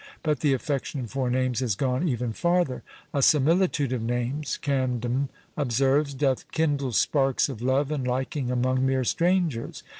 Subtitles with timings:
[0.23, 2.81] But the affection for names has gone even farther.
[3.13, 9.03] A similitude of names, Camden observes, "dothe kindle sparkes of love and liking among meere
[9.03, 9.83] strangers."